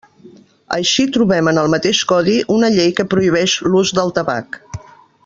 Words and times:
Així 0.77 1.03
trobem 1.17 1.51
en 1.51 1.59
el 1.63 1.69
mateix 1.75 2.01
codi 2.13 2.37
una 2.57 2.71
llei 2.79 2.91
que 3.01 3.07
prohibeix 3.15 3.57
l'ús 3.69 3.93
del 3.99 4.15
tabac. 4.21 4.63